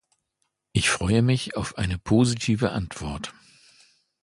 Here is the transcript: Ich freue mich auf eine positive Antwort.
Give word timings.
Ich 0.71 0.89
freue 0.89 1.21
mich 1.21 1.55
auf 1.55 1.77
eine 1.77 1.99
positive 1.99 2.71
Antwort. 2.71 3.35